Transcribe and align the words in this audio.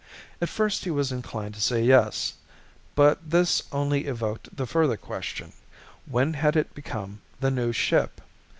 At 0.41 0.49
first 0.49 0.83
he 0.83 0.89
was 0.89 1.11
inclined 1.11 1.53
to 1.53 1.61
say 1.61 1.83
yes. 1.83 2.33
But 2.95 3.19
this 3.29 3.61
only 3.71 4.05
evoked 4.07 4.55
the 4.57 4.65
further 4.65 4.97
question: 4.97 5.53
when 6.07 6.33
had 6.33 6.55
it 6.55 6.73
become 6.73 7.21
the 7.39 7.51
new 7.51 7.71
ship? 7.71 8.19